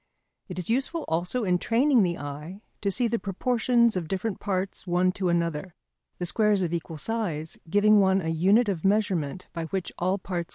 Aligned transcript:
It 0.49 0.57
is 0.57 0.67
useful 0.67 1.05
also 1.07 1.43
in 1.43 1.59
training 1.59 2.01
the 2.01 2.17
eye 2.17 2.63
to 2.81 2.89
see 2.89 3.07
the 3.07 3.19
proportions 3.19 3.95
of 3.95 4.07
different 4.07 4.39
parts 4.39 4.87
one 4.87 5.11
to 5.11 5.29
another, 5.29 5.75
the 6.17 6.25
squares 6.25 6.63
of 6.63 6.73
equal 6.73 6.97
size 6.97 7.59
giving 7.69 7.99
one 7.99 8.19
a 8.19 8.29
unit 8.29 8.67
of 8.67 8.83
measurement 8.83 9.47
by 9.53 9.65
which 9.65 9.91
all 9.99 10.17
parts 10.17 10.29
can 10.31 10.41
be 10.41 10.43
scaled. 10.43 10.45